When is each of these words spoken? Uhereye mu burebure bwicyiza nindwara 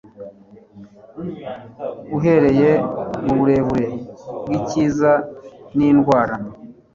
Uhereye 2.17 2.69
mu 3.23 3.33
burebure 3.39 3.87
bwicyiza 4.43 5.11
nindwara 5.75 6.35